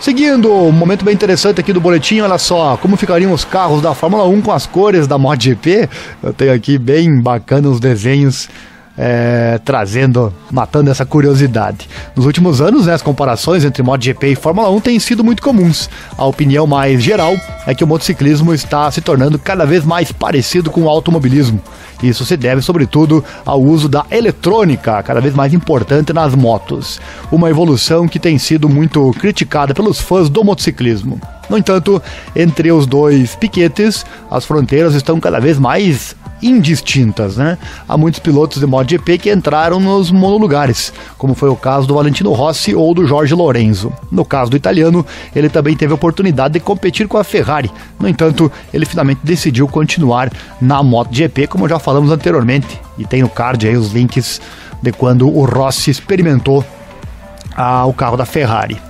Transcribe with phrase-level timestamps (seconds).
[0.00, 3.94] Seguindo, um momento bem interessante aqui do boletim, olha só, como ficariam os carros da
[3.94, 5.90] Fórmula 1 com as cores da MotoGP.
[6.22, 8.48] Eu tenho aqui bem bacana os desenhos
[9.02, 11.88] é, trazendo, matando essa curiosidade.
[12.14, 15.88] Nos últimos anos, né, as comparações entre MotoGP e Fórmula 1 têm sido muito comuns.
[16.18, 17.34] A opinião mais geral
[17.66, 21.62] é que o motociclismo está se tornando cada vez mais parecido com o automobilismo.
[22.02, 27.00] Isso se deve, sobretudo, ao uso da eletrônica, cada vez mais importante nas motos.
[27.32, 31.18] Uma evolução que tem sido muito criticada pelos fãs do motociclismo.
[31.50, 32.00] No entanto,
[32.34, 37.58] entre os dois piquetes, as fronteiras estão cada vez mais indistintas, né?
[37.88, 42.32] Há muitos pilotos de MotoGP que entraram nos monolugares, como foi o caso do Valentino
[42.32, 43.92] Rossi ou do Jorge Lorenzo.
[44.10, 45.04] No caso do italiano,
[45.34, 47.70] ele também teve a oportunidade de competir com a Ferrari.
[47.98, 53.28] No entanto, ele finalmente decidiu continuar na MotoGP, como já falamos anteriormente, e tem no
[53.28, 54.40] card aí os links
[54.80, 56.64] de quando o Rossi experimentou
[57.56, 58.80] ah, o carro da Ferrari.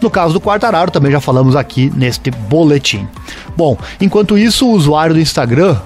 [0.00, 3.06] No caso do Quartararo, também já falamos aqui neste boletim.
[3.56, 5.76] Bom, enquanto isso, o usuário do Instagram,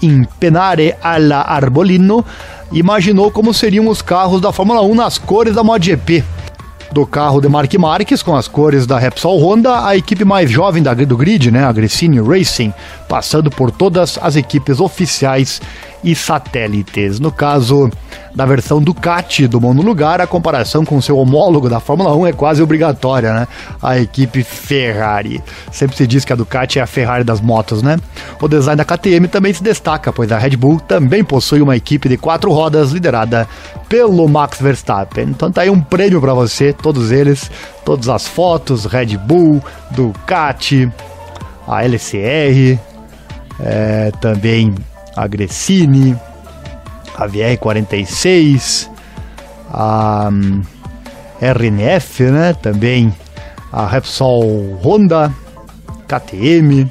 [0.00, 2.24] impenarealaarbolino,
[2.72, 6.24] imaginou como seriam os carros da Fórmula 1 nas cores da MotoGP.
[6.92, 10.80] Do carro de Mark Marques, com as cores da Repsol Honda, a equipe mais jovem
[10.80, 12.72] da, do grid, né, a Gresini Racing,
[13.08, 15.60] passando por todas as equipes oficiais
[16.04, 17.18] e satélites.
[17.18, 17.90] No caso
[18.34, 22.32] da versão Ducati do Mundo Lugar, a comparação com seu homólogo da Fórmula 1 é
[22.32, 23.48] quase obrigatória, né?
[23.82, 25.42] A equipe Ferrari.
[25.72, 27.98] Sempre se diz que a Ducati é a Ferrari das motos, né?
[28.40, 32.08] O design da KTM também se destaca, pois a Red Bull também possui uma equipe
[32.08, 33.48] de quatro rodas liderada
[33.88, 35.24] pelo Max Verstappen.
[35.24, 37.50] Então tá aí um prêmio para você, todos eles,
[37.84, 40.90] todas as fotos, Red Bull, Ducati,
[41.66, 42.78] a LCR,
[43.60, 44.74] é, também
[45.16, 46.16] a Gresini,
[47.16, 48.88] a VR46,
[49.72, 50.62] a um,
[51.40, 52.52] RNF, né?
[52.54, 53.14] Também
[53.72, 55.32] a Repsol Honda,
[56.08, 56.90] KTM,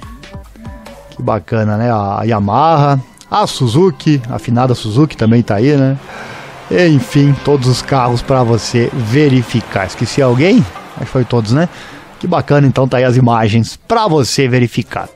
[1.12, 1.92] que bacana, né?
[1.92, 3.00] A Yamaha,
[3.30, 5.98] a Suzuki, a afinada Suzuki também tá aí, né?
[6.72, 9.86] Enfim, todos os carros para você verificar.
[9.86, 10.66] Esqueci alguém?
[10.96, 11.68] Acho que foi todos, né?
[12.20, 15.10] Que bacana, então tá aí as imagens para você verificar.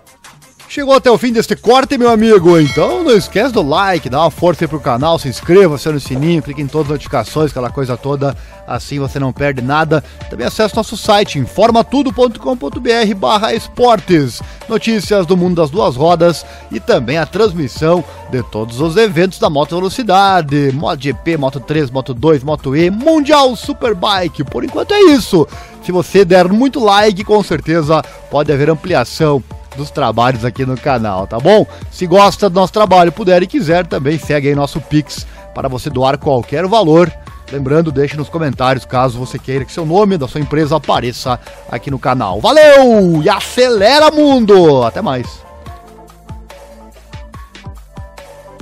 [0.70, 2.60] Chegou até o fim deste corte, meu amigo.
[2.60, 6.02] Então não esquece do like, dá uma força aí pro canal, se inscreva, acione o
[6.02, 8.36] sininho, clique em todas as notificações, aquela coisa toda.
[8.68, 10.04] Assim você não perde nada.
[10.30, 14.42] Também acesse nosso site informatudo.com.br barra esportes.
[14.68, 19.50] Notícias do mundo das duas rodas e também a transmissão de todos os eventos da
[19.50, 24.44] Moto Velocidade, MotoGP, Moto 3, Moto 2, Moto E, Mundial Superbike.
[24.44, 25.48] Por enquanto é isso.
[25.82, 29.42] Se você der muito like, com certeza pode haver ampliação
[29.78, 31.66] dos trabalhos aqui no canal, tá bom?
[31.92, 35.90] Se gosta do nosso trabalho, puder e quiser, também segue aí nosso Pix para você
[35.90, 37.12] doar qualquer valor.
[37.52, 41.40] Lembrando, deixe nos comentários caso você queira que seu nome da sua empresa apareça
[41.72, 42.42] aqui no canal.
[42.42, 44.84] Valeu e acelera mundo!
[44.84, 45.47] Até mais!